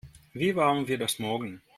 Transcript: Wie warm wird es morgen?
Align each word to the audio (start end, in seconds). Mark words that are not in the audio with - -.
Wie 0.33 0.55
warm 0.55 0.87
wird 0.87 1.01
es 1.03 1.19
morgen? 1.19 1.61